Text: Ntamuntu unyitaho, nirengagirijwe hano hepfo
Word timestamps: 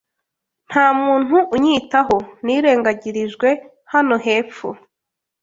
Ntamuntu 0.69 1.37
unyitaho, 1.55 2.17
nirengagirijwe 2.45 3.49
hano 3.93 4.15
hepfo 4.25 4.67